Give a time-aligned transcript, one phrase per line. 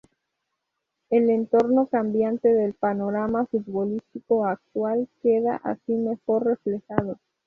[1.11, 7.19] El entorno cambiante del panorama futbolístico actual queda así mejor reflejado.